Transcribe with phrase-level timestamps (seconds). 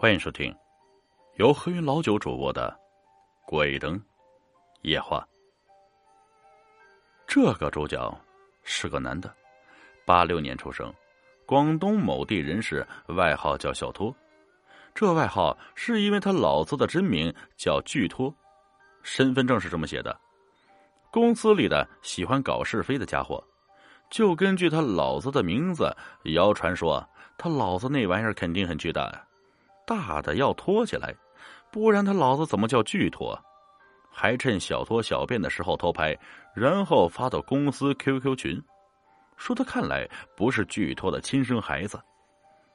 [0.00, 0.54] 欢迎收听
[1.38, 2.70] 由黑云老九主播的
[3.50, 4.00] 《鬼灯
[4.82, 5.18] 夜话》。
[7.26, 8.16] 这个主角
[8.62, 9.34] 是个男的，
[10.06, 10.94] 八六年出生，
[11.44, 14.14] 广东某地人士，外号叫小托。
[14.94, 18.32] 这外号是因为他老子的真名叫巨托，
[19.02, 20.16] 身份证是这么写的。
[21.10, 23.42] 公司里的喜欢搞是非的家伙，
[24.10, 25.92] 就根据他老子的名字，
[26.26, 27.04] 谣传说
[27.36, 29.24] 他老子那玩意儿肯定很巨大呀，
[29.88, 31.14] 大的要拖起来，
[31.72, 33.42] 不然他老子怎么叫巨托？
[34.12, 36.14] 还趁小托小便的时候偷拍，
[36.54, 38.62] 然后发到公司 QQ 群，
[39.38, 40.06] 说他看来
[40.36, 41.98] 不是巨托的亲生孩子。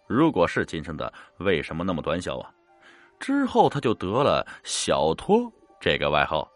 [0.07, 2.49] 如果是亲生的，为什么那么短小啊？
[3.19, 6.49] 之后他就得了小托这个外号。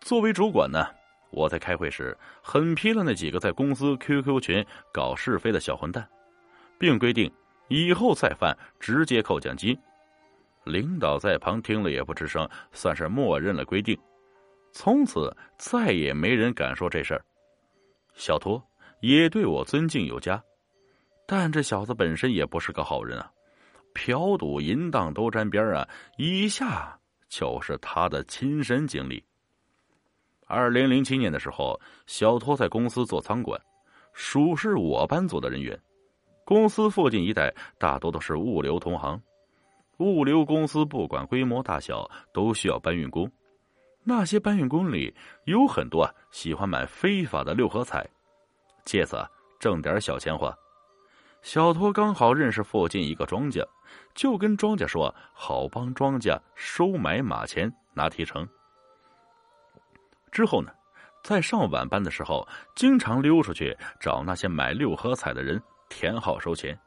[0.00, 0.84] 作为主管呢，
[1.30, 6.08] 我在开会时狠批了那几个在公司 QQ 群搞是非的小混蛋，
[6.78, 7.30] 并规定
[7.70, 9.74] 以后再犯直接扣奖金。
[10.64, 13.98] 领导在旁听了也不吱声，算是默认了规定。
[14.72, 17.24] 从此再也没人敢说这事儿。
[18.12, 18.62] 小托
[19.00, 20.42] 也对我尊敬有加，
[21.26, 23.32] 但这小子本身也不是个好人啊，
[23.94, 25.88] 嫖赌淫荡都沾边啊。
[26.18, 29.24] 以下就是他的亲身经历。
[30.46, 33.60] 二零零七年的时候，小托在公司做仓管，
[34.12, 35.80] 属是我班组的人员。
[36.50, 39.22] 公司附近一带大多都是物流同行，
[39.98, 43.30] 物流公司不管规模大小，都需要搬运工。
[44.02, 48.04] 那些搬运工里有很多喜欢买非法的六合彩，
[48.84, 49.16] 借此
[49.60, 50.52] 挣点小钱花。
[51.40, 53.64] 小托刚好认识附近一个庄家，
[54.12, 58.44] 就跟庄家说好帮庄家收买马钱拿提成。
[60.32, 60.72] 之后呢，
[61.22, 66.78] 在上晚班的时候，经常溜出去找那些买六合彩的人填号收钱。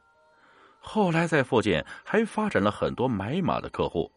[0.80, 4.10] 后来在附近还发展了很多买马的客户。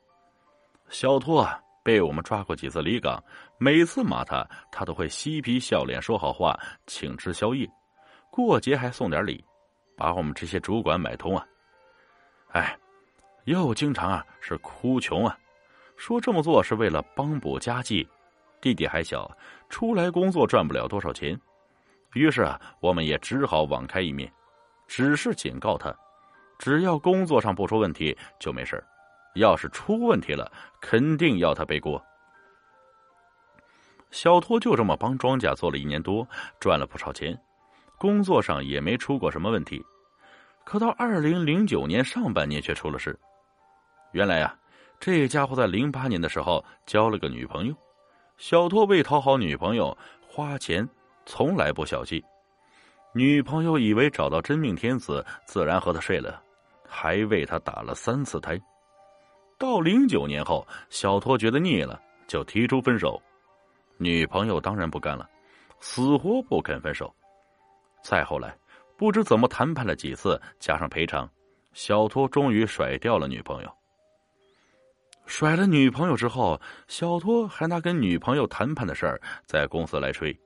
[0.90, 3.24] 小托啊，被我们抓过几次离岗，
[3.60, 7.70] 每次骂他，他都会嬉皮笑脸说好话，请吃宵夜，
[8.32, 9.46] 过节还送点礼，
[9.96, 11.46] 把我们这些主管买通啊。
[12.54, 12.78] 哎，
[13.46, 15.38] 又经常啊是哭穷啊，
[15.96, 18.08] 说这么做是为了帮补家计。
[18.60, 19.30] 弟弟还小，
[19.70, 21.40] 出来工作赚不了多少钱，
[22.14, 24.32] 于是啊，我们也只好网开一面，
[24.88, 25.94] 只是警告他，
[26.58, 28.84] 只要工作上不出问题就没事
[29.36, 32.04] 要是出问题了，肯定要他背锅。
[34.10, 36.28] 小托就这么帮庄稼做了一年多，
[36.60, 37.38] 赚了不少钱，
[37.98, 39.84] 工作上也没出过什么问题。
[40.64, 43.18] 可到二零零九年上半年却出了事，
[44.12, 44.58] 原来啊，
[45.00, 47.76] 这家伙在零八年的时候交了个女朋友。
[48.38, 49.98] 小托为讨好女朋友，
[50.28, 50.88] 花钱
[51.26, 52.24] 从来不小气。
[53.14, 56.42] 女朋友以为找到真命天子，自然和他睡了，
[56.88, 58.60] 还为他打了三次胎。
[59.58, 63.20] 到零九年后，小托觉得腻了，就提出分手。
[63.98, 65.28] 女朋友当然不干了，
[65.80, 67.12] 死活不肯分手。
[68.04, 68.56] 再后来，
[68.96, 71.28] 不知怎么谈判了几次，加上赔偿，
[71.74, 73.74] 小托终于甩掉了女朋友。
[75.26, 80.38] 甩了女朋友之后，小托还拿跟女朋友谈判的事儿在公司来吹。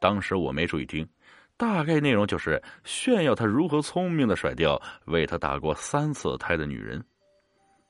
[0.00, 1.08] 当时我没注意听，
[1.56, 7.04] 大概内容就是炫耀他如何聪明的甩掉为他打过三次胎的女人。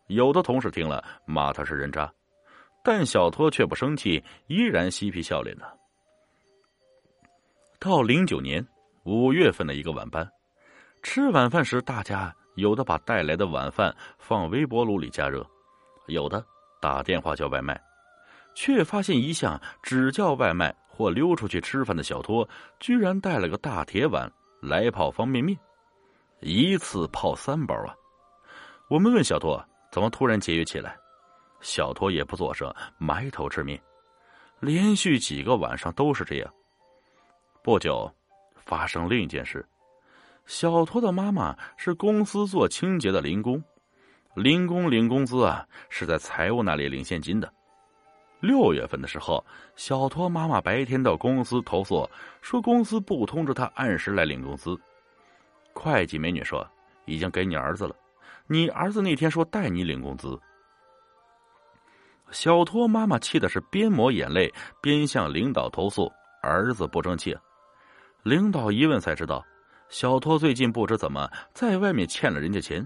[0.08, 2.12] 有的同事听了骂他是人渣，
[2.84, 5.78] 但小托却不生气，依然嬉皮笑脸的。
[7.78, 8.66] 到零九年
[9.04, 10.28] 五月份的一个晚班，
[11.02, 15.44] 吃晚饭时，大家有的把带来的晚饭放微波炉里加热。
[16.08, 16.44] 有的
[16.80, 17.80] 打电话叫外卖，
[18.54, 22.48] 却发现一向只叫外卖或溜出去吃饭的小托，
[22.78, 24.30] 居然带了个大铁碗
[24.60, 25.58] 来泡方便面，
[26.40, 27.94] 一次泡三包啊！
[28.88, 30.94] 我们问小托怎么突然节约起来，
[31.60, 33.80] 小托也不作声，埋头吃面，
[34.60, 36.54] 连续几个晚上都是这样。
[37.62, 38.12] 不久，
[38.56, 39.66] 发生另一件事，
[40.44, 43.62] 小托的妈妈是公司做清洁的零工。
[44.34, 47.52] 零工领工资啊，是在财务那里领现金的。
[48.42, 49.42] 六月份的时候，
[49.76, 52.10] 小托妈妈白天到公司投诉，
[52.40, 54.76] 说公司不通知他按时来领工资。
[55.72, 56.68] 会计美女说
[57.04, 57.94] 已经给你儿子了，
[58.48, 60.36] 你儿子那天说带你领工资。
[62.32, 66.10] 小托妈妈气的是边抹眼泪边向领导投诉
[66.42, 67.36] 儿子不争气。
[68.24, 69.44] 领导一问才知道，
[69.88, 72.84] 小托最近不知怎么在外面欠了人家钱。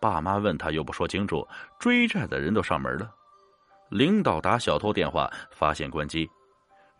[0.00, 1.46] 爸妈问他又不说清楚，
[1.78, 3.08] 追债的人都上门了。
[3.92, 6.26] 领导打小托电话，发现关机，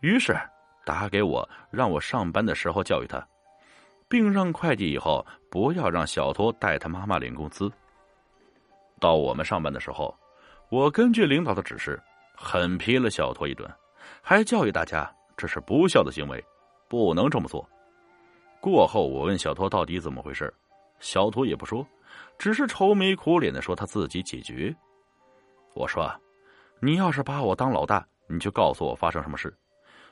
[0.01, 0.39] 于是
[0.85, 3.27] 打给我，让我上班的时候教育他，
[4.11, 7.73] 并让会计以后不要让小托带他妈妈领工资。
[9.01, 10.15] 到我们上班的时候，
[10.69, 11.99] 我根据领导的指示，
[12.37, 13.67] 狠批了小托一顿，
[14.21, 16.45] 还教育大家这是不孝的行为，
[16.91, 17.67] 不能这么做。
[18.61, 20.53] 过后，我问小托到底怎么回事，
[21.01, 21.87] 小托也不说，
[22.37, 24.77] 只是愁眉苦脸的说他自己解决。
[25.75, 26.07] 我说
[26.85, 29.57] ：“你要是把我当老大，你就告诉我发生什么事。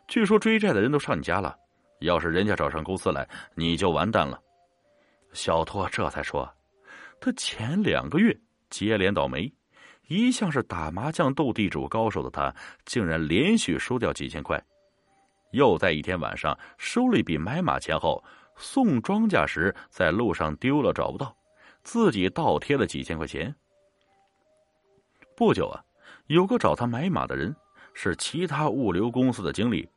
[0.07, 1.57] 据说追债的人都上你家了，
[1.99, 4.41] 要是人家找上公司来，你就完蛋了。”
[5.35, 6.49] 小托这才说。
[7.21, 8.35] 他前两个月
[8.71, 9.53] 接连倒霉，
[10.07, 14.59] 一向是打麻将斗地主高手的他，竟然连续输掉几千块。
[15.51, 18.23] 又在一天晚上收了一笔买马钱后，
[18.57, 21.37] 送庄稼时在路上丢了找不到，
[21.83, 23.53] 自己倒贴了几千块钱。
[25.37, 25.83] 不久啊，
[26.31, 27.55] 有个找他买马的人
[27.93, 29.89] 是其他物流公司的经理，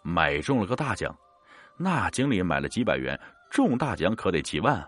[0.00, 1.14] 买中了个大奖。
[1.76, 3.18] 那经理买了几百元，
[3.50, 4.82] 中大奖可得几万。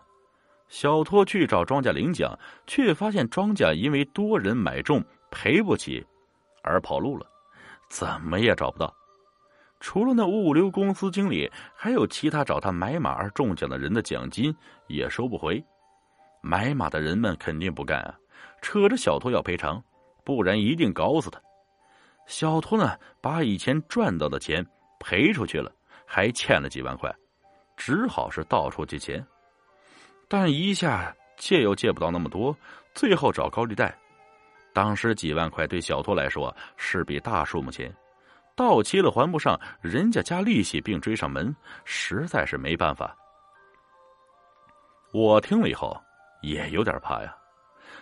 [0.66, 2.34] 小托去找庄稼领奖，
[2.66, 6.02] 却发现庄稼因为多人买中赔不起，
[6.62, 7.26] 而跑路了，
[7.90, 8.90] 怎么也找不到。
[9.80, 15.62] 除了那物流公司经理，还有其他找他买马而中奖的人的奖金也收不回。
[16.40, 18.14] 买马的人们肯定不干啊，
[18.62, 19.84] 扯着小托要赔偿，
[20.24, 21.40] 不然一定搞死他。
[22.26, 24.64] 小托呢，把以前赚到的钱
[24.98, 25.70] 赔出去了，
[26.06, 27.14] 还欠了几万块，
[27.76, 29.24] 只好是到处借钱。
[30.26, 32.56] 但一下借又借不到那么多，
[32.94, 33.94] 最后找高利贷。
[34.72, 37.94] 当时几万块对小托来说是笔大数目钱，
[38.56, 41.54] 到期了还不上，人家加利息并追上门，
[41.84, 43.14] 实在是没办法。
[45.12, 45.96] 我听了以后
[46.42, 47.36] 也有点怕呀，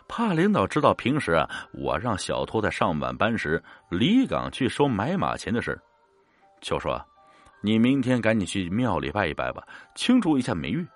[0.09, 5.81] 怕领导知道平时啊我让小托在上晚班时离岗去收买马钱的事
[6.61, 7.01] 就说
[7.63, 10.87] ：“你明天赶紧去庙里拜一拜吧，清除一下霉运。”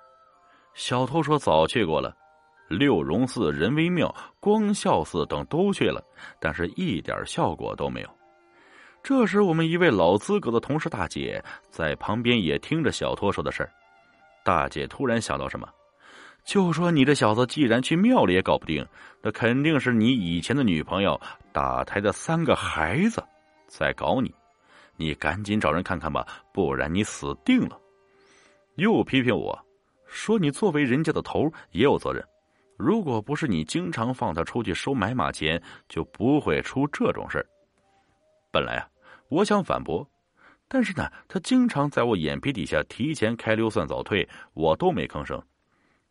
[0.74, 2.14] 小偷说：“早去过了，
[2.68, 6.02] 六榕寺、仁威庙、光孝寺等都去了，
[6.40, 8.08] 但是一点效果都没有。”
[9.02, 13.70] 这时，我们一位老资格的同事大姐在旁边也听着小托说的事儿。
[14.44, 15.68] 大姐突然想到什么，
[16.46, 18.86] 就说：“你这小子既然去庙里也搞不定，
[19.20, 21.20] 那肯定是你以前的女朋友
[21.52, 23.22] 打胎的三个孩子
[23.66, 24.32] 在搞你，
[24.96, 27.78] 你赶紧找人看看吧，不然你死定了。”
[28.76, 29.58] 又批评我。
[30.06, 32.24] 说你作为人家的头也有责任，
[32.76, 37.44] 如果不是你经常放他出去收买马钱，就不会出这种事。
[38.52, 38.88] 本来啊，
[39.28, 40.08] 我想反驳，
[40.68, 45.42] 但是呢，他经常在我眼皮底下提前开溜算早退，我都没吭声。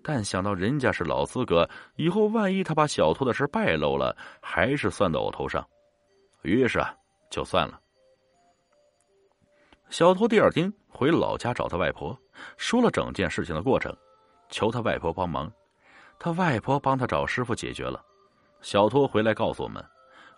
[0.07, 5.67] 但想到人家是老资格，以后万一他把小偷的事败露了，还是算到我头上，
[6.43, 6.93] 于是啊，
[7.31, 7.81] 就算了。
[9.89, 12.15] 小偷第二天回老家找他外婆。
[12.55, 13.91] 说了整件事情的过程，
[14.49, 15.51] 求他外婆帮忙。
[16.19, 17.99] 他外婆帮他找师傅解决了。
[18.61, 19.83] 小托回来告诉我们，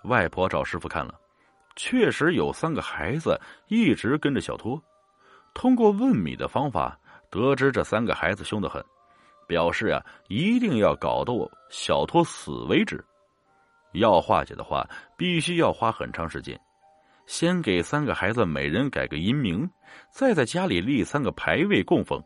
[0.04, 1.20] 外婆找师傅看了，
[1.76, 3.38] 确实有三个孩子
[3.68, 4.82] 一直跟着小托。
[5.54, 6.98] 通过问米的方法，
[7.30, 8.82] 得知这三个孩子凶得很，
[9.48, 11.34] 表示啊，一定要搞到
[11.70, 13.04] 小托死为止。
[13.94, 16.60] 要化解的话，必须要花很长时间。
[17.26, 19.70] 先给三个孩子每人改个阴名，
[20.12, 22.22] 再在家里立三个牌位供奉，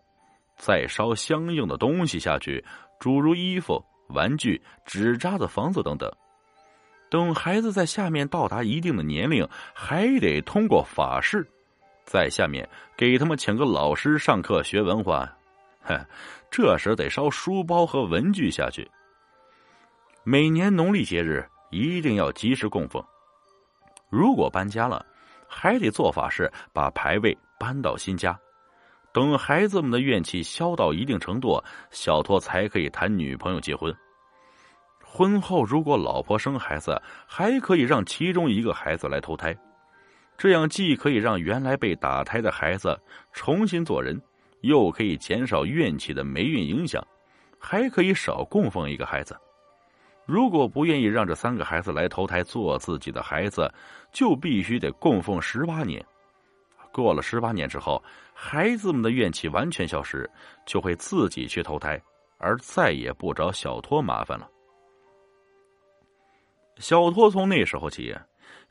[0.57, 2.63] 再烧相应的东西下去，
[2.99, 6.11] 诸如衣服、玩具、纸扎的房子等等。
[7.09, 11.47] 等孩子在下面到达一定的年龄，还得通过法事，
[12.05, 15.31] 在下面给他们请个老师上课学文化。
[15.83, 15.99] 哼，
[16.51, 18.89] 这时得烧书包和文具下去。
[20.23, 23.03] 每年农历节日一定要及时供奉。
[24.09, 25.05] 如果搬家了，
[25.47, 28.37] 还得做法事，把牌位搬到新家。
[29.13, 33.93] 等孩子们的怨气消到一定程度，小托才可以谈女朋友结婚。
[35.03, 39.53] 婚后如果老婆生孩子，还可以让其中一个孩子来投胎，
[40.37, 42.97] 这样既可以让原来被打胎的孩子
[43.33, 44.21] 重新做人，
[44.61, 47.05] 又可以减少怨气的霉运影响，
[47.59, 49.37] 还可以少供奉一个孩子。
[50.25, 53.71] 如果不愿意让这三个孩子来投胎做自己的孩子，
[54.11, 56.03] 就必须得供奉十八年。
[56.91, 58.01] 过了十八年之后，
[58.33, 60.29] 孩子们的怨气完全消失，
[60.65, 62.01] 就会自己去投胎，
[62.37, 64.49] 而再也不找小托麻烦了。
[66.77, 68.15] 小托从那时候起，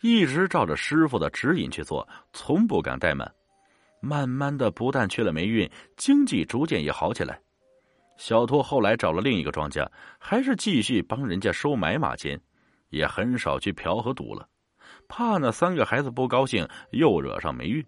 [0.01, 3.31] 一直照着师傅的指引去做，从不敢怠慢。
[4.01, 7.41] 慢慢的，不但去了霉运，经济逐渐也好起来。
[8.17, 12.39] 小托后来找了另一个庄家，还是继续帮人家收买马钱，
[12.89, 14.47] 也很少去嫖和赌了，
[15.09, 17.85] 怕那三个孩子不高兴，又惹上霉运。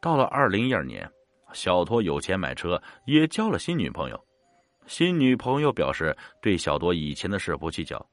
[0.00, 1.10] 到了二零一二年，
[1.52, 4.24] 小托有钱买车，也交了新女朋友。
[4.86, 8.04] 新女朋友表示对小托以前的事不计较，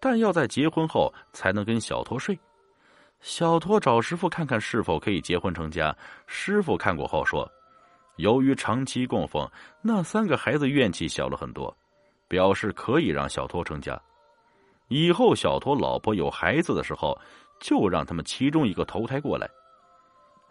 [0.00, 2.38] 但要在结婚后才能跟小托睡。
[3.20, 5.96] 小托找师傅看看是否可以结婚成家。
[6.26, 7.50] 师傅看过后说，
[8.16, 9.48] 由于长期供奉，
[9.82, 11.76] 那三个孩子怨气小了很多，
[12.28, 14.00] 表示可以让小托成家。
[14.88, 17.18] 以后小托老婆有孩子的时候，
[17.60, 19.48] 就让他们其中一个投胎过来。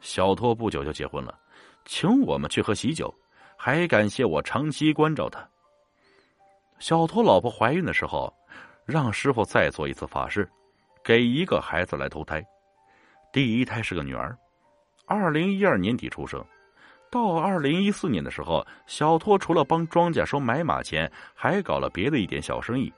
[0.02, 1.40] 小托不久就结婚了，
[1.86, 3.14] 请我们去喝喜酒，
[3.56, 5.48] 还感谢我长期关照他。
[6.78, 8.32] 小托老婆怀孕的时候，
[8.84, 10.50] 让师傅再做一次法事，
[11.02, 12.46] 给一个孩子来投胎。
[13.36, 14.34] 第一胎是个女儿，
[15.06, 16.42] 二零一二年底出生。
[17.12, 22.94] 到二零一四年的时候，小托除了帮庄稼收买马钱，还搞了别的一点小生意，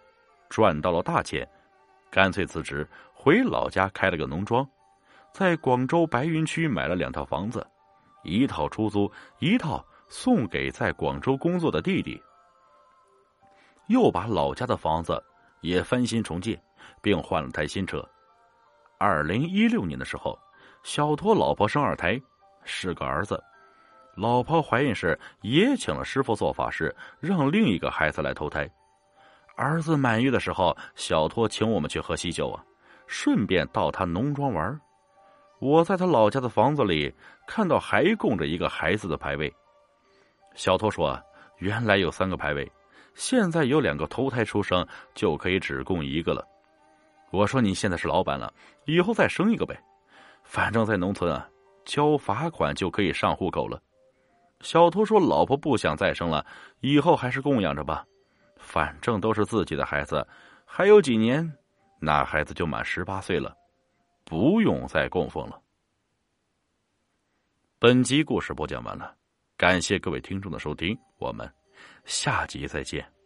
[0.48, 1.50] 赚到了大钱，
[2.12, 4.64] 干脆辞职回老家开了个农庄，
[5.34, 7.66] 在广州白云区买了两套房子，
[8.22, 12.22] 一套出租，一套送给在广州工作的弟弟。
[13.88, 15.20] 又把老家的房子
[15.62, 16.62] 也翻新重建，
[17.02, 18.08] 并换了台新车。
[19.00, 20.38] 二零一六年的时候，
[20.84, 22.20] 小托老婆生二胎，
[22.64, 23.42] 是个儿子。
[24.16, 28.68] 老婆怀孕时也请了师傅做法事，让另一个孩子来投胎。
[29.56, 32.64] 儿子满月的时候，小托请我们去喝喜酒啊，
[33.06, 34.80] 顺便到他农庄玩。
[35.60, 37.14] 我在他老家的房子里
[37.48, 39.54] 看到还供着一个孩子的牌位。
[40.56, 41.20] 小托说，
[41.58, 42.72] 原来有三个牌位。
[43.14, 46.48] 现在有两个投胎出生，就可以只供一个了。
[47.32, 48.54] 我说你现在是老板了，
[48.86, 49.78] 以后再生一个呗，
[50.44, 51.48] 反正在农村啊，
[51.86, 53.82] 交罚款就可以上户口了。
[54.62, 56.46] 小偷说：“老婆不想再生了，
[56.80, 58.06] 以后还是供养着吧，
[58.58, 60.28] 反正都是自己的孩子，
[60.66, 61.48] 还有几年，
[62.00, 63.56] 那孩子就满十八岁了，
[64.24, 65.62] 不用再供奉了。”
[67.78, 69.14] 本集故事播讲完了，
[69.56, 71.48] 感谢各位听众的收听，我们。
[72.06, 73.17] 下集再见。